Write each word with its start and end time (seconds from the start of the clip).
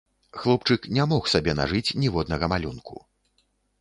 Хлопчык 0.43 0.87
не 0.97 1.05
мог 1.11 1.29
сабе 1.33 1.55
нажыць 1.61 1.95
ніводнага 2.05 2.45
малюнку. 2.55 2.95